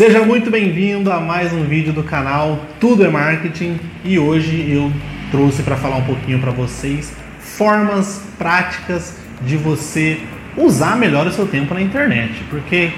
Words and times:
Seja 0.00 0.24
muito 0.24 0.50
bem-vindo 0.50 1.12
a 1.12 1.20
mais 1.20 1.52
um 1.52 1.62
vídeo 1.64 1.92
do 1.92 2.02
canal 2.02 2.64
Tudo 2.80 3.04
é 3.04 3.10
Marketing 3.10 3.78
e 4.02 4.18
hoje 4.18 4.66
eu 4.66 4.90
trouxe 5.30 5.62
para 5.62 5.76
falar 5.76 5.96
um 5.96 6.04
pouquinho 6.04 6.38
para 6.38 6.50
vocês 6.50 7.12
formas 7.38 8.22
práticas 8.38 9.18
de 9.42 9.58
você 9.58 10.18
usar 10.56 10.96
melhor 10.96 11.26
o 11.26 11.30
seu 11.30 11.46
tempo 11.46 11.74
na 11.74 11.82
internet, 11.82 12.32
porque 12.48 12.92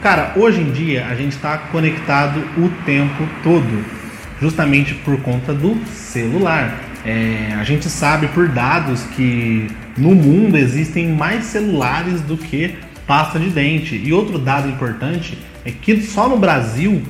cara, 0.00 0.32
hoje 0.36 0.60
em 0.60 0.70
dia 0.70 1.08
a 1.08 1.16
gente 1.16 1.32
está 1.32 1.58
conectado 1.58 2.38
o 2.56 2.70
tempo 2.86 3.28
todo, 3.42 3.84
justamente 4.40 4.94
por 4.94 5.20
conta 5.22 5.52
do 5.52 5.76
celular. 5.86 6.72
É, 7.04 7.52
a 7.58 7.64
gente 7.64 7.90
sabe 7.90 8.28
por 8.28 8.46
dados 8.46 9.02
que 9.16 9.66
no 9.98 10.14
mundo 10.14 10.56
existem 10.56 11.08
mais 11.08 11.46
celulares 11.46 12.20
do 12.20 12.36
que 12.36 12.76
pasta 13.08 13.40
de 13.40 13.50
dente. 13.50 13.96
E 13.96 14.12
outro 14.12 14.38
dado 14.38 14.68
importante 14.68 15.36
é 15.64 15.70
que 15.70 16.02
só 16.02 16.28
no 16.28 16.36
Brasil 16.36 17.02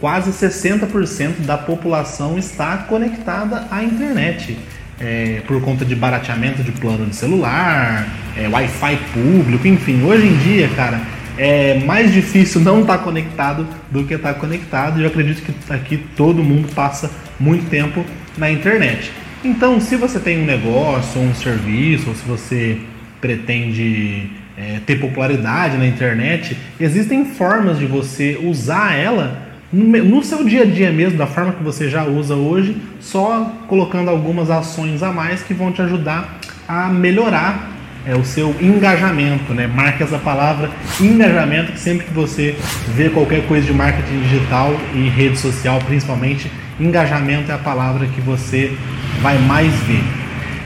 quase 0.00 0.30
60% 0.32 1.46
da 1.46 1.56
população 1.56 2.36
está 2.36 2.76
conectada 2.78 3.68
à 3.70 3.84
internet. 3.84 4.58
É, 5.00 5.40
por 5.46 5.60
conta 5.62 5.84
de 5.84 5.96
barateamento 5.96 6.62
de 6.62 6.70
plano 6.72 7.06
de 7.06 7.16
celular, 7.16 8.06
é, 8.36 8.46
Wi-Fi 8.48 8.98
público, 9.12 9.66
enfim, 9.66 10.02
hoje 10.02 10.26
em 10.26 10.36
dia, 10.38 10.68
cara, 10.76 11.00
é 11.36 11.78
mais 11.80 12.12
difícil 12.12 12.60
não 12.60 12.82
estar 12.82 12.98
tá 12.98 13.04
conectado 13.04 13.66
do 13.90 14.04
que 14.04 14.14
estar 14.14 14.34
tá 14.34 14.40
conectado. 14.40 15.00
E 15.00 15.02
eu 15.02 15.08
acredito 15.08 15.42
que 15.42 15.72
aqui 15.72 15.96
todo 16.16 16.42
mundo 16.42 16.68
passa 16.74 17.10
muito 17.38 17.68
tempo 17.68 18.04
na 18.36 18.50
internet. 18.50 19.10
Então, 19.44 19.80
se 19.80 19.96
você 19.96 20.20
tem 20.20 20.42
um 20.42 20.44
negócio, 20.44 21.20
um 21.20 21.34
serviço, 21.34 22.10
ou 22.10 22.14
se 22.14 22.24
você 22.24 22.78
pretende 23.20 24.30
é, 24.56 24.80
ter 24.86 25.00
popularidade 25.00 25.76
na 25.76 25.86
internet, 25.86 26.56
existem 26.78 27.24
formas 27.24 27.78
de 27.78 27.86
você 27.86 28.38
usar 28.42 28.94
ela 28.94 29.52
no 29.72 30.22
seu 30.22 30.44
dia 30.44 30.62
a 30.62 30.66
dia 30.66 30.92
mesmo, 30.92 31.16
da 31.16 31.26
forma 31.26 31.52
que 31.52 31.62
você 31.62 31.88
já 31.88 32.04
usa 32.04 32.34
hoje, 32.34 32.76
só 33.00 33.50
colocando 33.66 34.10
algumas 34.10 34.50
ações 34.50 35.02
a 35.02 35.10
mais 35.10 35.42
que 35.42 35.54
vão 35.54 35.72
te 35.72 35.80
ajudar 35.80 36.38
a 36.68 36.88
melhorar 36.88 37.70
é, 38.06 38.14
o 38.14 38.24
seu 38.24 38.54
engajamento, 38.60 39.54
né? 39.54 39.66
Marque 39.66 40.02
essa 40.02 40.18
palavra 40.18 40.70
engajamento, 41.00 41.72
que 41.72 41.80
sempre 41.80 42.06
que 42.06 42.12
você 42.12 42.54
vê 42.94 43.08
qualquer 43.08 43.46
coisa 43.46 43.66
de 43.66 43.72
marketing 43.72 44.20
digital 44.20 44.74
e 44.94 45.08
rede 45.08 45.38
social, 45.38 45.78
principalmente, 45.86 46.50
engajamento 46.78 47.50
é 47.50 47.54
a 47.54 47.58
palavra 47.58 48.06
que 48.06 48.20
você 48.20 48.76
vai 49.22 49.38
mais 49.38 49.72
ver. 49.84 50.21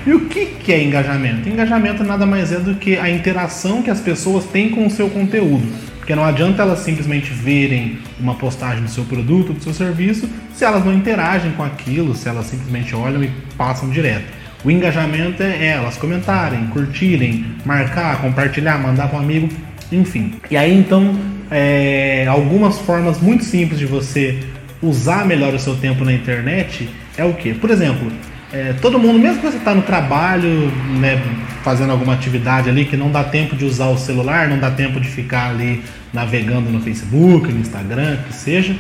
E 0.06 0.14
o 0.14 0.26
que, 0.28 0.46
que 0.46 0.72
é 0.72 0.84
engajamento? 0.84 1.48
Engajamento 1.48 2.04
nada 2.04 2.24
mais 2.24 2.52
é 2.52 2.60
do 2.60 2.76
que 2.76 2.96
a 2.96 3.10
interação 3.10 3.82
que 3.82 3.90
as 3.90 4.00
pessoas 4.00 4.44
têm 4.44 4.70
com 4.70 4.86
o 4.86 4.90
seu 4.90 5.10
conteúdo. 5.10 5.66
Porque 5.96 6.14
não 6.14 6.24
adianta 6.24 6.62
elas 6.62 6.78
simplesmente 6.78 7.32
verem 7.32 7.98
uma 8.20 8.36
postagem 8.36 8.84
do 8.84 8.88
seu 8.88 9.04
produto, 9.04 9.52
do 9.52 9.60
seu 9.60 9.74
serviço, 9.74 10.30
se 10.54 10.64
elas 10.64 10.84
não 10.84 10.94
interagem 10.94 11.50
com 11.52 11.64
aquilo, 11.64 12.14
se 12.14 12.28
elas 12.28 12.46
simplesmente 12.46 12.94
olham 12.94 13.24
e 13.24 13.32
passam 13.58 13.90
direto. 13.90 14.26
O 14.64 14.70
engajamento 14.70 15.42
é 15.42 15.66
elas 15.66 15.96
comentarem, 15.96 16.68
curtirem, 16.68 17.44
marcar, 17.64 18.20
compartilhar, 18.20 18.78
mandar 18.78 19.08
para 19.08 19.18
um 19.18 19.22
amigo, 19.22 19.48
enfim. 19.90 20.34
E 20.48 20.56
aí 20.56 20.72
então, 20.72 21.18
é, 21.50 22.26
algumas 22.28 22.78
formas 22.78 23.20
muito 23.20 23.44
simples 23.44 23.80
de 23.80 23.86
você 23.86 24.38
usar 24.80 25.26
melhor 25.26 25.52
o 25.52 25.58
seu 25.58 25.74
tempo 25.74 26.04
na 26.04 26.12
internet 26.12 26.88
é 27.16 27.24
o 27.24 27.34
que? 27.34 27.52
Por 27.54 27.70
exemplo, 27.70 28.12
é, 28.52 28.74
todo 28.80 28.98
mundo, 28.98 29.18
mesmo 29.18 29.40
que 29.40 29.46
você 29.46 29.56
está 29.56 29.74
no 29.74 29.82
trabalho, 29.82 30.70
né, 31.00 31.20
fazendo 31.64 31.90
alguma 31.90 32.14
atividade 32.14 32.68
ali 32.68 32.84
que 32.84 32.96
não 32.96 33.10
dá 33.10 33.24
tempo 33.24 33.56
de 33.56 33.64
usar 33.64 33.88
o 33.88 33.98
celular, 33.98 34.48
não 34.48 34.58
dá 34.58 34.70
tempo 34.70 35.00
de 35.00 35.08
ficar 35.08 35.50
ali 35.50 35.82
navegando 36.12 36.70
no 36.70 36.80
Facebook, 36.80 37.52
no 37.52 37.60
Instagram, 37.60 38.18
que 38.28 38.34
seja. 38.34 38.74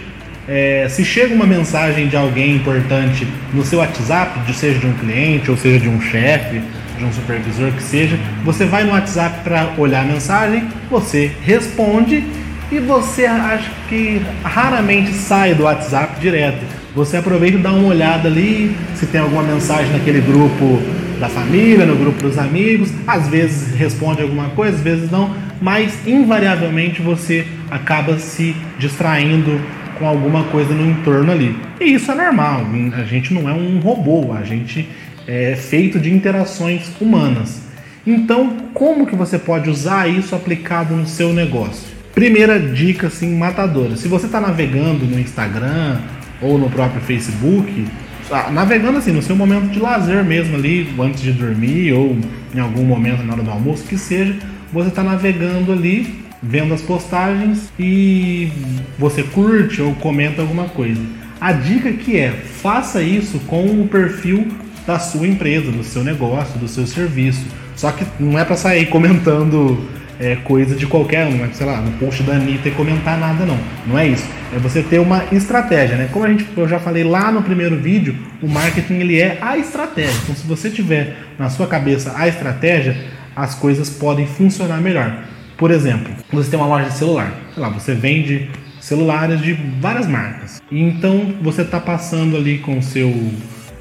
É, 0.48 0.86
se 0.88 1.04
chega 1.04 1.34
uma 1.34 1.46
mensagem 1.46 2.06
de 2.06 2.16
alguém 2.16 2.54
importante 2.54 3.26
no 3.52 3.64
seu 3.64 3.80
WhatsApp, 3.80 4.52
seja 4.54 4.78
de 4.78 4.86
um 4.86 4.92
cliente 4.92 5.50
ou 5.50 5.56
seja 5.56 5.80
de 5.80 5.88
um 5.88 6.00
chefe, 6.00 6.62
de 6.96 7.04
um 7.04 7.12
supervisor 7.12 7.72
que 7.72 7.82
seja, 7.82 8.16
você 8.44 8.64
vai 8.64 8.84
no 8.84 8.92
WhatsApp 8.92 9.40
para 9.42 9.74
olhar 9.76 10.02
a 10.02 10.04
mensagem, 10.04 10.68
você 10.88 11.32
responde 11.42 12.24
e 12.70 12.78
você 12.78 13.26
acho 13.26 13.70
que 13.88 14.22
raramente 14.44 15.12
sai 15.12 15.54
do 15.54 15.64
WhatsApp 15.64 16.20
direto. 16.20 16.64
Você 16.96 17.18
aproveita 17.18 17.58
e 17.58 17.60
dá 17.60 17.72
uma 17.72 17.88
olhada 17.88 18.26
ali, 18.26 18.74
se 18.94 19.04
tem 19.04 19.20
alguma 19.20 19.42
mensagem 19.42 19.92
naquele 19.92 20.22
grupo 20.22 20.80
da 21.20 21.28
família, 21.28 21.84
no 21.84 21.94
grupo 21.94 22.22
dos 22.22 22.38
amigos, 22.38 22.90
às 23.06 23.28
vezes 23.28 23.74
responde 23.76 24.22
alguma 24.22 24.48
coisa, 24.48 24.76
às 24.78 24.82
vezes 24.82 25.10
não, 25.10 25.36
mas 25.60 25.92
invariavelmente 26.06 27.02
você 27.02 27.44
acaba 27.70 28.18
se 28.18 28.56
distraindo 28.78 29.60
com 29.98 30.06
alguma 30.06 30.44
coisa 30.44 30.72
no 30.72 30.90
entorno 30.90 31.30
ali. 31.30 31.54
E 31.78 31.92
isso 31.92 32.10
é 32.10 32.14
normal, 32.14 32.64
a 32.94 33.04
gente 33.04 33.34
não 33.34 33.46
é 33.46 33.52
um 33.52 33.78
robô, 33.78 34.32
a 34.32 34.42
gente 34.42 34.88
é 35.26 35.54
feito 35.54 35.98
de 35.98 36.10
interações 36.10 36.90
humanas. 36.98 37.60
Então, 38.06 38.56
como 38.72 39.06
que 39.06 39.14
você 39.14 39.38
pode 39.38 39.68
usar 39.68 40.08
isso 40.08 40.34
aplicado 40.34 40.96
no 40.96 41.06
seu 41.06 41.30
negócio? 41.34 41.94
Primeira 42.14 42.58
dica 42.58 43.08
assim 43.08 43.36
matadora. 43.36 43.96
Se 43.96 44.08
você 44.08 44.24
está 44.24 44.40
navegando 44.40 45.04
no 45.04 45.20
Instagram 45.20 45.98
ou 46.40 46.58
no 46.58 46.68
próprio 46.70 47.00
Facebook, 47.02 47.86
ah, 48.30 48.50
navegando 48.50 48.98
assim 48.98 49.12
no 49.12 49.22
seu 49.22 49.36
momento 49.36 49.70
de 49.70 49.78
lazer 49.78 50.24
mesmo 50.24 50.56
ali, 50.56 50.88
antes 50.98 51.22
de 51.22 51.32
dormir 51.32 51.92
ou 51.92 52.16
em 52.54 52.60
algum 52.60 52.84
momento 52.84 53.22
na 53.22 53.34
hora 53.34 53.42
do 53.42 53.50
almoço, 53.50 53.84
que 53.84 53.96
seja, 53.96 54.34
você 54.72 54.88
está 54.88 55.02
navegando 55.02 55.72
ali, 55.72 56.24
vendo 56.42 56.74
as 56.74 56.82
postagens 56.82 57.72
e 57.78 58.50
você 58.98 59.22
curte 59.22 59.80
ou 59.80 59.94
comenta 59.94 60.42
alguma 60.42 60.64
coisa. 60.64 61.00
A 61.40 61.52
dica 61.52 61.92
que 61.92 62.16
é, 62.16 62.30
faça 62.30 63.02
isso 63.02 63.38
com 63.40 63.64
o 63.80 63.88
perfil 63.88 64.48
da 64.86 64.98
sua 64.98 65.26
empresa, 65.26 65.70
do 65.70 65.84
seu 65.84 66.02
negócio, 66.02 66.58
do 66.58 66.68
seu 66.68 66.86
serviço. 66.86 67.44
Só 67.74 67.92
que 67.92 68.06
não 68.18 68.38
é 68.38 68.44
para 68.44 68.56
sair 68.56 68.86
comentando 68.86 69.86
é, 70.18 70.36
coisa 70.36 70.74
de 70.74 70.86
qualquer 70.86 71.26
um, 71.26 71.52
sei 71.52 71.66
lá, 71.66 71.80
no 71.80 71.92
post 71.98 72.22
da 72.22 72.34
Anitta 72.34 72.68
e 72.68 72.72
comentar 72.72 73.18
nada, 73.18 73.44
não. 73.44 73.58
Não 73.86 73.98
é 73.98 74.06
isso. 74.08 74.26
É 74.54 74.58
você 74.58 74.82
ter 74.82 74.98
uma 74.98 75.24
estratégia, 75.32 75.96
né? 75.96 76.08
Como 76.12 76.24
a 76.24 76.28
gente, 76.28 76.46
eu 76.56 76.68
já 76.68 76.78
falei 76.78 77.04
lá 77.04 77.30
no 77.30 77.42
primeiro 77.42 77.76
vídeo, 77.76 78.16
o 78.42 78.48
marketing 78.48 78.94
ele 78.94 79.20
é 79.20 79.38
a 79.40 79.56
estratégia. 79.56 80.18
Então, 80.22 80.34
se 80.34 80.46
você 80.46 80.70
tiver 80.70 81.16
na 81.38 81.50
sua 81.50 81.66
cabeça 81.66 82.14
a 82.16 82.26
estratégia, 82.26 82.96
as 83.34 83.54
coisas 83.54 83.90
podem 83.90 84.26
funcionar 84.26 84.80
melhor. 84.80 85.24
Por 85.56 85.70
exemplo, 85.70 86.12
você 86.32 86.50
tem 86.50 86.58
uma 86.58 86.68
loja 86.68 86.90
de 86.90 86.96
celular, 86.96 87.32
sei 87.54 87.62
lá, 87.62 87.68
você 87.68 87.94
vende 87.94 88.48
celulares 88.80 89.40
de 89.40 89.52
várias 89.80 90.06
marcas. 90.06 90.62
E 90.70 90.80
então 90.80 91.34
você 91.42 91.62
está 91.62 91.80
passando 91.80 92.36
ali 92.36 92.58
com 92.58 92.78
o 92.78 92.82
seu 92.82 93.12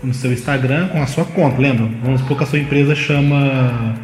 no 0.04 0.14
seu 0.14 0.32
Instagram 0.32 0.90
com 0.90 1.02
a 1.02 1.08
sua 1.08 1.26
conta, 1.26 1.60
lembra? 1.60 1.90
Vamos 2.04 2.22
supor 2.22 2.38
que 2.38 2.44
a 2.44 2.48
sua 2.48 2.60
empresa 2.60 2.96
chama 2.96 3.96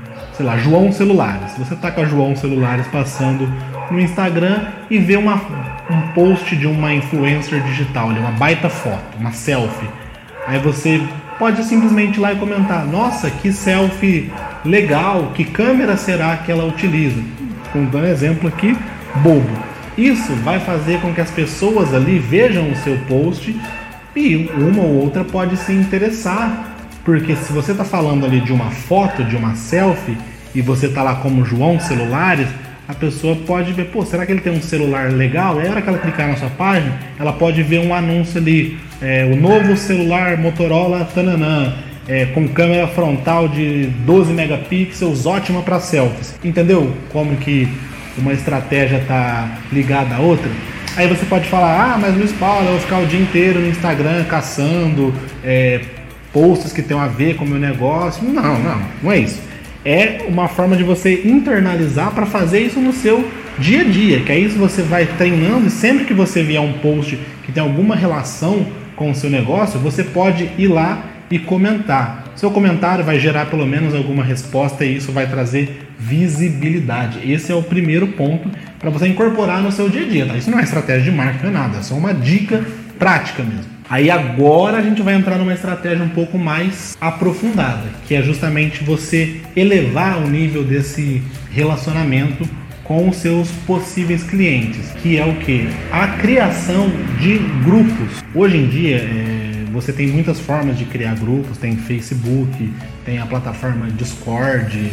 sei 0.41 0.43
lá, 0.43 0.57
João 0.57 0.91
Celulares. 0.91 1.53
Você 1.57 1.75
tá 1.75 1.91
com 1.91 2.01
a 2.01 2.05
João 2.05 2.35
Celulares 2.35 2.87
passando 2.87 3.47
no 3.91 3.99
Instagram 3.99 4.65
e 4.89 4.97
vê 4.97 5.15
uma, 5.15 5.35
um 5.89 6.01
post 6.13 6.55
de 6.55 6.65
uma 6.65 6.91
influencer 6.91 7.61
digital, 7.61 8.07
uma 8.07 8.31
baita 8.31 8.67
foto, 8.67 9.17
uma 9.19 9.31
selfie. 9.31 9.87
Aí 10.47 10.57
você 10.57 10.99
pode 11.37 11.63
simplesmente 11.63 12.17
ir 12.17 12.21
lá 12.21 12.33
e 12.33 12.37
comentar: 12.37 12.85
Nossa, 12.85 13.29
que 13.29 13.53
selfie 13.53 14.31
legal, 14.65 15.31
que 15.35 15.43
câmera 15.43 15.95
será 15.95 16.35
que 16.37 16.51
ela 16.51 16.65
utiliza? 16.65 17.21
Com 17.71 17.85
dando 17.85 18.07
exemplo 18.07 18.47
aqui, 18.47 18.75
bobo. 19.17 19.71
Isso 19.95 20.33
vai 20.37 20.59
fazer 20.59 20.99
com 21.01 21.13
que 21.13 21.21
as 21.21 21.29
pessoas 21.29 21.93
ali 21.93 22.17
vejam 22.17 22.71
o 22.71 22.75
seu 22.77 22.97
post 23.07 23.55
e 24.15 24.49
uma 24.57 24.81
ou 24.81 25.03
outra 25.03 25.23
pode 25.23 25.55
se 25.57 25.71
interessar 25.71 26.70
porque 27.03 27.35
se 27.35 27.51
você 27.51 27.71
está 27.71 27.83
falando 27.83 28.25
ali 28.25 28.41
de 28.41 28.53
uma 28.53 28.69
foto, 28.71 29.23
de 29.23 29.35
uma 29.35 29.55
selfie, 29.55 30.17
e 30.53 30.61
você 30.61 30.87
está 30.87 31.01
lá 31.01 31.15
como 31.15 31.45
João 31.45 31.79
Celulares, 31.79 32.47
a 32.87 32.93
pessoa 32.93 33.35
pode 33.47 33.71
ver, 33.71 33.85
pô, 33.85 34.05
será 34.05 34.25
que 34.25 34.31
ele 34.31 34.41
tem 34.41 34.51
um 34.51 34.61
celular 34.61 35.11
legal? 35.11 35.61
E 35.61 35.67
a 35.67 35.71
hora 35.71 35.81
que 35.81 35.87
ela 35.87 35.97
clicar 35.97 36.27
na 36.27 36.35
sua 36.35 36.49
página, 36.49 36.93
ela 37.17 37.31
pode 37.31 37.63
ver 37.63 37.79
um 37.79 37.93
anúncio 37.93 38.37
ali, 38.37 38.77
é, 39.01 39.23
o 39.25 39.35
novo 39.35 39.77
celular 39.77 40.37
Motorola 40.37 41.05
Tananã, 41.05 41.73
é, 42.07 42.25
com 42.25 42.47
câmera 42.49 42.87
frontal 42.87 43.47
de 43.47 43.85
12 44.05 44.33
megapixels, 44.33 45.25
ótima 45.25 45.61
para 45.61 45.79
selfies. 45.79 46.37
Entendeu 46.43 46.93
como 47.11 47.37
que 47.37 47.67
uma 48.17 48.33
estratégia 48.33 48.97
está 48.97 49.49
ligada 49.71 50.15
à 50.15 50.19
outra? 50.19 50.49
Aí 50.97 51.07
você 51.07 51.25
pode 51.25 51.47
falar, 51.47 51.93
ah, 51.93 51.97
mas 51.97 52.13
Luiz 52.17 52.33
Paulo, 52.33 52.65
eu 52.65 52.71
vou 52.71 52.81
ficar 52.81 52.99
o 52.99 53.05
dia 53.05 53.21
inteiro 53.21 53.61
no 53.61 53.67
Instagram 53.67 54.25
caçando 54.25 55.13
é, 55.41 55.79
posts 56.33 56.71
que 56.71 56.81
tenham 56.81 57.01
a 57.01 57.07
ver 57.07 57.35
com 57.35 57.45
o 57.45 57.47
meu 57.47 57.59
negócio. 57.59 58.23
Não, 58.23 58.59
não, 58.59 58.81
não 59.03 59.11
é 59.11 59.19
isso 59.19 59.51
é 59.83 60.25
uma 60.27 60.47
forma 60.47 60.75
de 60.75 60.83
você 60.83 61.23
internalizar 61.25 62.11
para 62.11 62.25
fazer 62.25 62.59
isso 62.59 62.79
no 62.79 62.93
seu 62.93 63.27
dia 63.57 63.81
a 63.81 63.83
dia, 63.83 64.21
que 64.21 64.31
aí 64.31 64.47
você 64.47 64.81
vai 64.81 65.05
treinando 65.05 65.67
e 65.67 65.71
sempre 65.71 66.05
que 66.05 66.13
você 66.13 66.43
vier 66.43 66.61
um 66.61 66.73
post 66.73 67.17
que 67.43 67.51
tem 67.51 67.61
alguma 67.61 67.95
relação 67.95 68.65
com 68.95 69.11
o 69.11 69.15
seu 69.15 69.29
negócio, 69.29 69.79
você 69.79 70.03
pode 70.03 70.49
ir 70.57 70.67
lá 70.67 71.05
e 71.29 71.39
comentar. 71.39 72.31
Seu 72.35 72.51
comentário 72.51 73.03
vai 73.03 73.19
gerar 73.19 73.47
pelo 73.47 73.65
menos 73.65 73.95
alguma 73.95 74.23
resposta 74.23 74.85
e 74.85 74.97
isso 74.97 75.11
vai 75.11 75.27
trazer 75.27 75.87
visibilidade. 75.97 77.19
Esse 77.29 77.51
é 77.51 77.55
o 77.55 77.63
primeiro 77.63 78.07
ponto 78.07 78.49
para 78.79 78.89
você 78.89 79.07
incorporar 79.07 79.61
no 79.61 79.71
seu 79.71 79.89
dia 79.89 80.05
a 80.05 80.09
dia, 80.09 80.25
tá? 80.25 80.37
Isso 80.37 80.51
não 80.51 80.59
é 80.59 80.63
estratégia 80.63 81.11
de 81.11 81.11
marketing, 81.11 81.45
não 81.45 81.49
é 81.49 81.53
nada, 81.53 81.77
é 81.79 81.81
só 81.81 81.95
uma 81.95 82.13
dica 82.13 82.63
prática 82.99 83.43
mesmo. 83.43 83.70
Aí 83.91 84.09
agora 84.09 84.77
a 84.77 84.81
gente 84.81 85.01
vai 85.01 85.15
entrar 85.15 85.37
numa 85.37 85.53
estratégia 85.53 86.01
um 86.01 86.07
pouco 86.07 86.37
mais 86.37 86.95
aprofundada, 87.01 87.89
que 88.07 88.15
é 88.15 88.23
justamente 88.23 88.85
você 88.85 89.41
elevar 89.53 90.17
o 90.23 90.29
nível 90.29 90.63
desse 90.63 91.21
relacionamento 91.51 92.47
com 92.85 93.09
os 93.09 93.17
seus 93.17 93.51
possíveis 93.67 94.23
clientes, 94.23 94.91
que 95.01 95.17
é 95.17 95.25
o 95.25 95.35
que? 95.35 95.67
A 95.91 96.07
criação 96.07 96.89
de 97.19 97.37
grupos. 97.65 98.23
Hoje 98.33 98.59
em 98.59 98.69
dia, 98.69 98.95
é, 98.95 99.65
você 99.73 99.91
tem 99.91 100.07
muitas 100.07 100.39
formas 100.39 100.77
de 100.77 100.85
criar 100.85 101.15
grupos, 101.15 101.57
tem 101.57 101.75
Facebook, 101.75 102.73
tem 103.03 103.19
a 103.19 103.25
plataforma 103.25 103.87
Discord, 103.91 104.89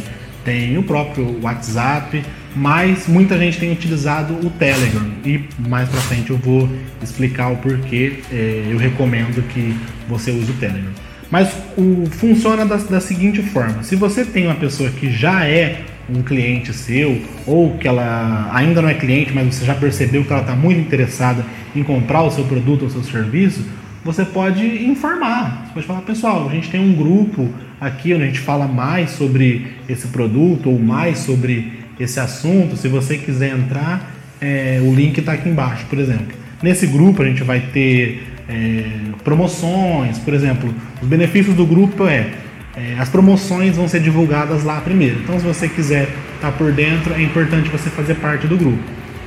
tem 0.49 0.79
o 0.79 0.83
próprio 0.83 1.39
WhatsApp, 1.43 2.25
mas 2.56 3.06
muita 3.06 3.37
gente 3.37 3.59
tem 3.59 3.71
utilizado 3.71 4.33
o 4.35 4.49
Telegram 4.49 5.06
e 5.23 5.45
mais 5.69 5.87
para 5.91 6.00
frente 6.00 6.31
eu 6.31 6.39
vou 6.39 6.67
explicar 7.03 7.53
o 7.53 7.56
porquê 7.56 8.21
é, 8.33 8.69
eu 8.71 8.79
recomendo 8.79 9.47
que 9.49 9.77
você 10.09 10.31
use 10.31 10.50
o 10.50 10.55
Telegram. 10.55 10.91
Mas 11.31 11.53
o, 11.77 12.06
funciona 12.06 12.65
da, 12.65 12.77
da 12.77 12.99
seguinte 12.99 13.43
forma: 13.43 13.83
se 13.83 13.95
você 13.95 14.25
tem 14.25 14.47
uma 14.47 14.55
pessoa 14.55 14.89
que 14.89 15.12
já 15.12 15.45
é 15.45 15.83
um 16.09 16.23
cliente 16.23 16.73
seu 16.73 17.21
ou 17.47 17.77
que 17.77 17.87
ela 17.87 18.51
ainda 18.55 18.81
não 18.81 18.89
é 18.89 18.94
cliente, 18.94 19.31
mas 19.35 19.55
você 19.55 19.67
já 19.67 19.75
percebeu 19.75 20.25
que 20.25 20.33
ela 20.33 20.41
está 20.41 20.56
muito 20.56 20.81
interessada 20.81 21.44
em 21.77 21.83
comprar 21.83 22.23
o 22.23 22.31
seu 22.31 22.44
produto 22.44 22.85
ou 22.85 22.91
seu 22.91 23.05
serviço, 23.05 23.62
você 24.05 24.25
pode 24.25 24.65
informar. 24.85 25.65
Você 25.67 25.75
pode 25.75 25.87
falar, 25.87 26.00
pessoal, 26.03 26.49
a 26.49 26.53
gente 26.53 26.71
tem 26.71 26.81
um 26.81 26.95
grupo 26.95 27.49
aqui 27.81 28.15
onde 28.15 28.25
a 28.25 28.27
gente 28.27 28.41
fala 28.41 28.67
mais 28.67 29.11
sobre 29.11 29.67
esse 29.89 30.09
produto 30.09 30.71
ou 30.71 30.79
mais 30.79 31.19
sobre 31.19 31.79
esse 31.99 32.21
assunto, 32.21 32.77
se 32.77 32.87
você 32.87 33.19
quiser 33.19 33.56
entrar, 33.56 34.12
é, 34.41 34.81
o 34.83 34.95
link 34.95 35.19
está 35.19 35.33
aqui 35.33 35.49
embaixo, 35.49 35.85
por 35.87 35.99
exemplo. 35.99 36.29
Nesse 36.62 36.87
grupo 36.87 37.23
a 37.23 37.27
gente 37.27 37.43
vai 37.43 37.61
ter 37.61 38.23
é, 38.49 38.85
promoções, 39.25 40.19
por 40.19 40.33
exemplo, 40.33 40.73
os 41.03 41.09
benefícios 41.09 41.56
do 41.56 41.67
grupo 41.67 42.06
é, 42.06 42.31
é, 42.77 42.97
as 42.99 43.09
promoções 43.09 43.77
vão 43.77 43.89
ser 43.89 44.01
divulgadas 44.01 44.62
lá 44.62 44.81
primeiro. 44.81 45.19
Então, 45.25 45.39
se 45.39 45.44
você 45.44 45.69
quiser 45.69 46.05
estar 46.37 46.53
tá 46.53 46.53
por 46.53 46.73
dentro, 46.73 47.12
é 47.12 47.23
importante 47.23 47.69
você 47.69 47.91
fazer 47.91 48.15
parte 48.15 48.47
do 48.47 48.56
grupo. 48.56 48.79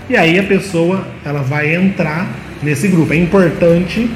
E 0.10 0.16
aí 0.16 0.40
a 0.40 0.44
pessoa 0.44 1.06
ela 1.26 1.42
vai 1.42 1.76
entrar 1.76 2.30
nesse 2.64 2.88
grupo. 2.88 3.14
É 3.14 3.18
importante 3.18 4.10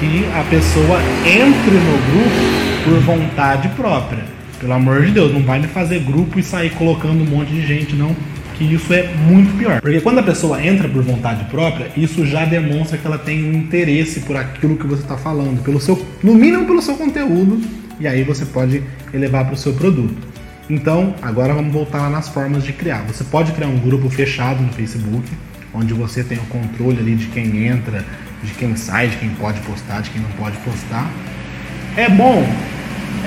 que 0.00 0.24
a 0.34 0.42
pessoa 0.44 0.98
entre 1.26 1.72
no 1.72 1.98
grupo 2.10 2.70
por 2.84 3.00
vontade 3.00 3.68
própria. 3.76 4.24
Pelo 4.58 4.72
amor 4.72 5.04
de 5.04 5.12
Deus, 5.12 5.32
não 5.32 5.42
vai 5.42 5.62
fazer 5.64 6.00
grupo 6.00 6.38
e 6.38 6.42
sair 6.42 6.70
colocando 6.70 7.22
um 7.22 7.26
monte 7.26 7.52
de 7.52 7.66
gente, 7.66 7.94
não. 7.94 8.16
Que 8.56 8.64
isso 8.64 8.92
é 8.92 9.08
muito 9.14 9.56
pior. 9.58 9.80
Porque 9.80 10.00
quando 10.00 10.18
a 10.18 10.22
pessoa 10.22 10.64
entra 10.64 10.88
por 10.88 11.02
vontade 11.02 11.44
própria, 11.44 11.90
isso 11.96 12.26
já 12.26 12.46
demonstra 12.46 12.96
que 12.96 13.06
ela 13.06 13.18
tem 13.18 13.44
um 13.44 13.52
interesse 13.52 14.20
por 14.20 14.36
aquilo 14.36 14.76
que 14.76 14.86
você 14.86 15.02
está 15.02 15.16
falando, 15.16 15.62
pelo 15.62 15.80
seu, 15.80 16.02
no 16.22 16.34
mínimo 16.34 16.66
pelo 16.66 16.82
seu 16.82 16.94
conteúdo, 16.94 17.60
e 17.98 18.06
aí 18.06 18.22
você 18.22 18.44
pode 18.46 18.82
elevar 19.12 19.44
para 19.44 19.54
o 19.54 19.56
seu 19.56 19.72
produto. 19.74 20.16
Então, 20.68 21.14
agora 21.20 21.52
vamos 21.52 21.72
voltar 21.72 21.98
lá 21.98 22.10
nas 22.10 22.28
formas 22.28 22.62
de 22.64 22.72
criar. 22.72 23.02
Você 23.06 23.24
pode 23.24 23.52
criar 23.52 23.68
um 23.68 23.78
grupo 23.78 24.08
fechado 24.08 24.62
no 24.62 24.72
Facebook, 24.72 25.28
onde 25.74 25.92
você 25.92 26.22
tem 26.22 26.38
o 26.38 26.42
controle 26.42 26.98
ali 26.98 27.14
de 27.14 27.26
quem 27.26 27.66
entra, 27.66 28.04
de 28.42 28.52
quem 28.54 28.76
sai, 28.76 29.08
de 29.08 29.16
quem 29.16 29.30
pode 29.30 29.60
postar, 29.60 30.02
de 30.02 30.10
quem 30.10 30.20
não 30.20 30.30
pode 30.30 30.56
postar. 30.58 31.10
É 31.96 32.08
bom 32.08 32.46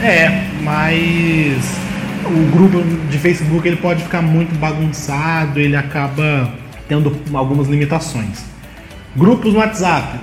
é, 0.01 0.47
mas 0.61 1.77
o 2.25 2.51
grupo 2.51 2.81
de 3.09 3.17
Facebook 3.17 3.67
ele 3.67 3.77
pode 3.77 4.03
ficar 4.03 4.21
muito 4.21 4.57
bagunçado, 4.57 5.59
ele 5.59 5.75
acaba 5.75 6.53
tendo 6.87 7.17
algumas 7.33 7.67
limitações. 7.67 8.43
Grupos 9.15 9.53
no 9.53 9.59
WhatsApp. 9.59 10.19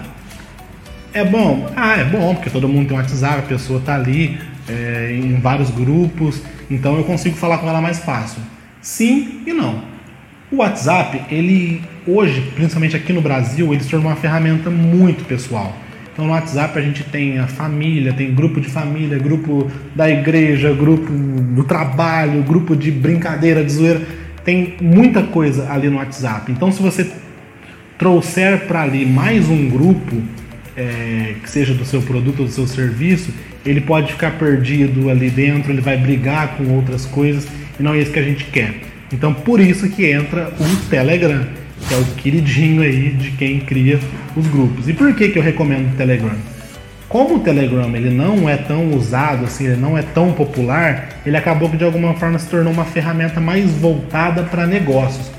É 1.13 1.25
bom? 1.25 1.71
Ah, 1.77 1.97
é 1.97 2.05
bom, 2.05 2.35
porque 2.35 2.51
todo 2.51 2.69
mundo 2.69 2.89
tem 2.89 2.97
um 2.97 3.01
WhatsApp, 3.01 3.39
a 3.39 3.43
pessoa 3.43 3.81
tá 3.81 3.95
ali 3.95 4.39
é, 4.69 5.13
em 5.13 5.41
vários 5.41 5.71
grupos, 5.71 6.43
então 6.71 6.97
eu 6.97 7.05
consigo 7.05 7.37
falar 7.37 7.59
com 7.59 7.69
ela 7.69 7.81
mais 7.81 7.99
fácil. 7.99 8.41
Sim 8.81 9.43
e 9.47 9.53
não. 9.53 9.83
O 10.53 10.57
WhatsApp, 10.57 11.23
ele 11.33 11.81
hoje, 12.05 12.41
principalmente 12.57 12.97
aqui 12.97 13.13
no 13.13 13.21
Brasil, 13.21 13.73
ele 13.73 13.85
se 13.85 13.89
tornou 13.89 14.11
uma 14.11 14.17
ferramenta 14.17 14.69
muito 14.69 15.25
pessoal. 15.25 15.77
Então 16.13 16.25
no 16.25 16.33
WhatsApp 16.33 16.77
a 16.77 16.83
gente 16.83 17.05
tem 17.05 17.39
a 17.39 17.47
família, 17.47 18.13
tem 18.13 18.35
grupo 18.35 18.61
de 18.61 18.69
família, 18.69 19.17
grupo 19.17 19.71
da 19.95 20.11
igreja, 20.11 20.73
grupo 20.75 21.09
do 21.13 21.63
trabalho, 21.63 22.43
grupo 22.43 22.75
de 22.75 22.91
brincadeira, 22.91 23.63
de 23.63 23.71
zoeira. 23.71 24.03
Tem 24.45 24.75
muita 24.81 25.23
coisa 25.23 25.71
ali 25.71 25.89
no 25.89 25.99
WhatsApp. 25.99 26.51
Então 26.51 26.73
se 26.73 26.83
você 26.83 27.09
trouxer 27.97 28.67
para 28.67 28.83
ali 28.83 29.07
mais 29.07 29.49
um 29.49 29.69
grupo, 29.69 30.17
é, 30.77 31.37
que 31.41 31.49
seja 31.49 31.75
do 31.75 31.85
seu 31.85 32.03
produto 32.03 32.41
ou 32.41 32.47
do 32.47 32.51
seu 32.51 32.67
serviço, 32.67 33.33
ele 33.65 33.81
pode 33.81 34.13
ficar 34.15 34.33
perdido 34.33 35.09
ali 35.11 35.31
dentro, 35.31 35.71
ele 35.71 35.81
vai 35.81 35.97
brigar 35.97 36.57
com 36.57 36.65
outras 36.75 37.07
coisas 37.07 37.47
e 37.79 37.83
não 37.85 37.95
é 37.95 38.01
isso 38.01 38.11
que 38.11 38.19
a 38.19 38.25
gente 38.25 38.45
quer. 38.47 38.91
Então 39.13 39.35
por 39.35 39.61
isso 39.61 39.89
que 39.89 40.11
entra 40.11 40.53
o 40.59 40.89
Telegram 40.89 41.47
que 41.89 41.95
é 41.95 41.97
o 41.97 42.05
queridinho 42.05 42.83
aí 42.83 43.11
de 43.11 43.31
quem 43.33 43.61
cria 43.61 43.99
os 44.37 44.47
grupos. 44.47 44.89
E 44.89 44.93
por 44.93 45.15
que, 45.15 45.29
que 45.29 45.39
eu 45.39 45.43
recomendo 45.43 45.93
o 45.93 45.97
Telegram? 45.97 46.35
Como 47.09 47.37
o 47.37 47.41
Telegram 47.41 47.95
ele 47.97 48.11
não 48.11 48.49
é 48.49 48.57
tão 48.57 48.93
usado, 48.95 49.45
assim, 49.45 49.67
ele 49.67 49.81
não 49.81 49.99
é 49.99 50.03
tão 50.03 50.33
popular, 50.33 51.09
ele 51.27 51.37
acabou 51.37 51.69
que 51.69 51.77
de 51.77 51.85
alguma 51.85 52.15
forma 52.15 52.39
se 52.39 52.49
tornou 52.49 52.73
uma 52.73 52.85
ferramenta 52.85 53.41
mais 53.41 53.73
voltada 53.73 54.45
para 54.45 54.67
negócios. 54.67 55.31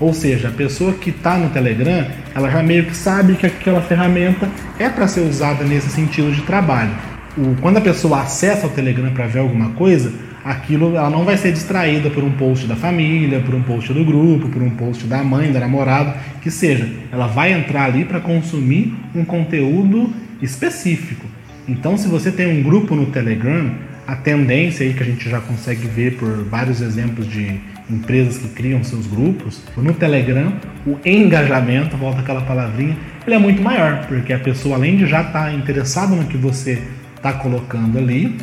Ou 0.00 0.14
seja, 0.14 0.48
a 0.48 0.50
pessoa 0.50 0.94
que 0.94 1.10
está 1.10 1.36
no 1.36 1.50
Telegram, 1.50 2.06
ela 2.34 2.50
já 2.50 2.62
meio 2.62 2.86
que 2.86 2.96
sabe 2.96 3.34
que 3.34 3.46
aquela 3.46 3.82
ferramenta 3.82 4.48
é 4.78 4.88
para 4.88 5.06
ser 5.06 5.20
usada 5.20 5.62
nesse 5.62 5.90
sentido 5.90 6.32
de 6.32 6.42
trabalho. 6.42 6.90
O, 7.36 7.54
quando 7.60 7.76
a 7.76 7.82
pessoa 7.82 8.22
acessa 8.22 8.66
o 8.66 8.70
Telegram 8.70 9.12
para 9.12 9.26
ver 9.26 9.40
alguma 9.40 9.70
coisa, 9.72 10.10
aquilo 10.44 10.96
ela 10.96 11.10
não 11.10 11.24
vai 11.24 11.36
ser 11.36 11.52
distraída 11.52 12.10
por 12.10 12.24
um 12.24 12.32
post 12.32 12.66
da 12.66 12.76
família, 12.76 13.40
por 13.40 13.54
um 13.54 13.62
post 13.62 13.92
do 13.92 14.04
grupo, 14.04 14.48
por 14.48 14.62
um 14.62 14.70
post 14.70 15.04
da 15.06 15.22
mãe, 15.22 15.52
da 15.52 15.60
namorada, 15.60 16.16
que 16.40 16.50
seja. 16.50 16.88
Ela 17.12 17.26
vai 17.26 17.52
entrar 17.52 17.84
ali 17.84 18.04
para 18.04 18.20
consumir 18.20 18.94
um 19.14 19.24
conteúdo 19.24 20.12
específico. 20.40 21.26
Então, 21.68 21.96
se 21.96 22.08
você 22.08 22.32
tem 22.32 22.46
um 22.46 22.62
grupo 22.62 22.94
no 22.94 23.06
Telegram, 23.06 23.70
a 24.06 24.16
tendência 24.16 24.84
aí 24.84 24.92
que 24.92 25.02
a 25.02 25.06
gente 25.06 25.28
já 25.28 25.40
consegue 25.40 25.86
ver 25.86 26.16
por 26.16 26.44
vários 26.44 26.80
exemplos 26.80 27.26
de 27.28 27.60
empresas 27.88 28.38
que 28.38 28.48
criam 28.48 28.82
seus 28.82 29.06
grupos, 29.06 29.62
no 29.76 29.92
Telegram, 29.92 30.52
o 30.86 30.96
engajamento, 31.04 31.96
volta 31.96 32.20
aquela 32.20 32.40
palavrinha, 32.40 32.96
ele 33.26 33.36
é 33.36 33.38
muito 33.38 33.62
maior, 33.62 34.06
porque 34.06 34.32
a 34.32 34.38
pessoa 34.38 34.76
além 34.76 34.96
de 34.96 35.06
já 35.06 35.20
estar 35.20 35.46
tá 35.46 35.52
interessada 35.52 36.14
no 36.14 36.24
que 36.24 36.36
você 36.36 36.82
está 37.16 37.32
colocando 37.32 37.98
ali, 37.98 38.36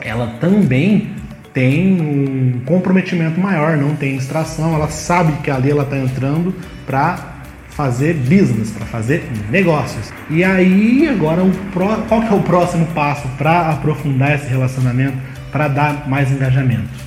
ela 0.00 0.26
também 0.40 1.10
tem 1.54 2.00
um 2.00 2.60
comprometimento 2.66 3.40
maior, 3.40 3.76
não 3.76 3.94
tem 3.94 4.16
extração, 4.16 4.74
ela 4.74 4.88
sabe 4.88 5.32
que 5.40 5.50
ali 5.50 5.70
ela 5.70 5.84
está 5.84 5.96
entrando 5.96 6.52
para 6.84 7.34
fazer 7.68 8.14
business, 8.14 8.70
para 8.70 8.84
fazer 8.86 9.24
negócios. 9.50 10.12
E 10.28 10.42
aí 10.42 11.08
agora 11.08 11.42
o 11.42 11.50
pro, 11.72 11.86
qual 12.08 12.20
que 12.22 12.28
é 12.32 12.36
o 12.36 12.42
próximo 12.42 12.86
passo 12.86 13.28
para 13.38 13.70
aprofundar 13.70 14.34
esse 14.34 14.48
relacionamento, 14.48 15.16
para 15.52 15.68
dar 15.68 16.08
mais 16.08 16.30
engajamento? 16.30 17.04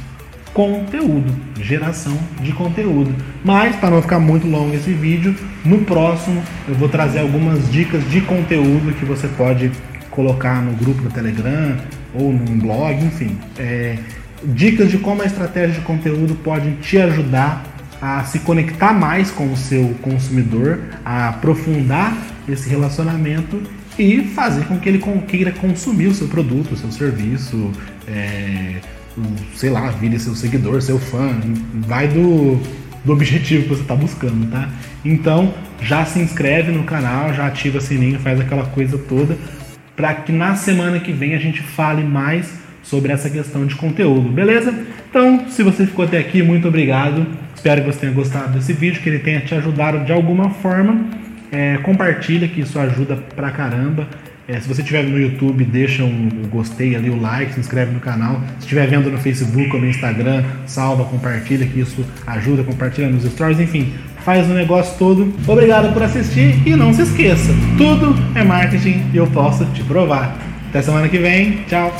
Conteúdo, 0.54 1.36
geração 1.62 2.18
de 2.42 2.52
conteúdo. 2.54 3.14
Mas 3.44 3.76
para 3.76 3.92
não 3.92 4.02
ficar 4.02 4.20
muito 4.20 4.48
longo 4.48 4.74
esse 4.74 4.92
vídeo, 4.92 5.36
no 5.64 5.80
próximo 5.80 6.42
eu 6.68 6.74
vou 6.76 6.88
trazer 6.88 7.20
algumas 7.20 7.70
dicas 7.70 8.02
de 8.10 8.22
conteúdo 8.22 8.94
que 8.94 9.06
você 9.06 9.28
pode 9.28 9.72
colocar 10.10 10.62
no 10.62 10.72
grupo 10.72 11.02
do 11.04 11.10
Telegram 11.10 11.78
ou 12.14 12.32
num 12.34 12.58
blog, 12.58 12.96
enfim. 13.06 13.38
É, 13.58 13.98
dicas 14.44 14.90
de 14.90 14.98
como 14.98 15.22
a 15.22 15.26
estratégia 15.26 15.80
de 15.80 15.82
conteúdo 15.82 16.36
pode 16.36 16.72
te 16.78 16.98
ajudar 16.98 17.64
a 18.02 18.24
se 18.24 18.40
conectar 18.40 18.94
mais 18.94 19.32
com 19.32 19.52
o 19.52 19.58
seu 19.58 19.96
consumidor, 20.02 20.80
a 21.04 21.30
aprofundar 21.30 22.16
esse 22.48 22.70
relacionamento 22.70 23.62
e 23.98 24.22
fazer 24.24 24.66
com 24.66 24.80
que 24.80 24.88
ele 24.88 25.04
queira 25.28 25.52
consumir 25.52 26.08
o 26.08 26.14
seu 26.14 26.28
produto, 26.28 26.74
o 26.74 26.78
seu 26.78 26.92
serviço, 26.92 27.72
é, 28.08 28.76
sei 29.56 29.70
lá, 29.72 29.90
vire 29.90 30.20
seu 30.20 30.36
seguidor, 30.36 30.82
seu 30.82 31.00
fã, 31.00 31.36
vai 31.74 32.08
do, 32.08 32.62
do 33.04 33.12
objetivo 33.12 33.64
que 33.64 33.70
você 33.70 33.82
está 33.82 33.96
buscando, 33.96 34.50
tá? 34.52 34.70
Então 35.04 35.54
já 35.82 36.06
se 36.06 36.20
inscreve 36.20 36.72
no 36.72 36.84
canal, 36.84 37.34
já 37.34 37.48
ativa 37.48 37.80
o 37.80 37.82
sininho, 37.82 38.20
faz 38.20 38.40
aquela 38.40 38.66
coisa 38.68 38.98
toda, 38.98 39.36
para 39.96 40.14
que 40.14 40.32
na 40.32 40.56
semana 40.56 41.00
que 41.00 41.12
vem 41.12 41.34
a 41.34 41.40
gente 41.40 41.62
fale 41.64 42.04
mais 42.04 42.67
sobre 42.90 43.12
essa 43.12 43.30
questão 43.30 43.66
de 43.66 43.76
conteúdo, 43.76 44.30
beleza? 44.30 44.74
Então, 45.10 45.46
se 45.50 45.62
você 45.62 45.86
ficou 45.86 46.06
até 46.06 46.18
aqui, 46.18 46.42
muito 46.42 46.68
obrigado. 46.68 47.26
Espero 47.54 47.82
que 47.82 47.88
você 47.88 48.00
tenha 48.00 48.14
gostado 48.14 48.54
desse 48.54 48.72
vídeo, 48.74 49.02
que 49.02 49.10
ele 49.10 49.20
tenha 49.20 49.42
te 49.42 49.54
ajudado 49.56 50.06
de 50.06 50.12
alguma 50.12 50.50
forma. 50.50 51.06
É, 51.52 51.78
compartilha, 51.78 52.48
que 52.48 52.62
isso 52.62 52.80
ajuda 52.80 53.18
pra 53.36 53.52
caramba. 53.52 54.08
É, 54.48 54.60
se 54.62 54.68
você 54.68 54.82
estiver 54.82 55.04
no 55.04 55.20
YouTube, 55.20 55.66
deixa 55.66 56.04
um, 56.04 56.30
gostei 56.50 56.96
ali, 56.96 57.10
o 57.10 57.20
like, 57.20 57.54
se 57.54 57.60
inscreve 57.60 57.92
no 57.92 58.00
canal. 58.00 58.42
Se 58.60 58.60
estiver 58.60 58.88
vendo 58.88 59.12
no 59.12 59.18
Facebook 59.18 59.70
ou 59.76 59.82
no 59.82 59.88
Instagram, 59.88 60.44
salva, 60.66 61.04
compartilha, 61.04 61.66
que 61.66 61.82
isso 61.82 62.06
ajuda, 62.26 62.64
compartilha 62.64 63.10
nos 63.10 63.26
stories, 63.26 63.60
enfim. 63.60 63.94
faz 64.24 64.50
o 64.50 64.54
negócio 64.54 64.98
todo. 64.98 65.34
Obrigado 65.46 65.94
por 65.94 66.04
assistir 66.04 66.56
e 66.66 66.76
não 66.76 66.94
se 66.94 67.02
esqueça, 67.02 67.54
tudo 67.78 68.16
é 68.36 68.44
marketing 68.44 69.04
e 69.14 69.18
eu 69.18 69.28
posso 69.28 69.66
te 69.68 69.84
provar. 69.84 70.38
Até 70.70 70.82
semana 70.82 71.10
que 71.10 71.18
vem, 71.18 71.64
tchau! 71.68 71.98